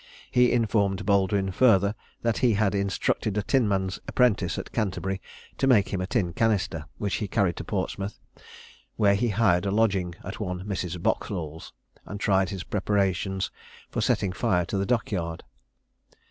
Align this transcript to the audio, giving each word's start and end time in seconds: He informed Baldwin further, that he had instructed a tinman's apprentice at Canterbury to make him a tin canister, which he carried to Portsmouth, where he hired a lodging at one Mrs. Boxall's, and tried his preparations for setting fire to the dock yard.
He 0.31 0.51
informed 0.51 1.05
Baldwin 1.05 1.51
further, 1.51 1.93
that 2.23 2.39
he 2.39 2.53
had 2.53 2.73
instructed 2.73 3.37
a 3.37 3.43
tinman's 3.43 3.99
apprentice 4.07 4.57
at 4.57 4.71
Canterbury 4.71 5.21
to 5.59 5.67
make 5.67 5.89
him 5.89 6.01
a 6.01 6.07
tin 6.07 6.33
canister, 6.33 6.85
which 6.97 7.17
he 7.17 7.27
carried 7.27 7.55
to 7.57 7.63
Portsmouth, 7.63 8.19
where 8.95 9.13
he 9.13 9.27
hired 9.29 9.67
a 9.67 9.71
lodging 9.71 10.15
at 10.23 10.39
one 10.39 10.65
Mrs. 10.65 10.99
Boxall's, 11.03 11.71
and 12.03 12.19
tried 12.19 12.49
his 12.49 12.63
preparations 12.63 13.51
for 13.91 14.01
setting 14.01 14.31
fire 14.31 14.65
to 14.65 14.77
the 14.79 14.87
dock 14.87 15.11
yard. 15.11 15.43